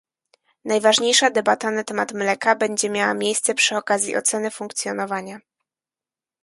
Najważniejsza 0.65 1.29
debata 1.29 1.71
na 1.71 1.83
temat 1.83 2.13
mleka 2.13 2.55
będzie 2.55 2.89
miała 2.89 3.13
miejsce 3.13 3.53
przy 3.53 3.77
okazji 3.77 4.17
oceny 4.17 4.51
funkcjonowania 4.51 5.39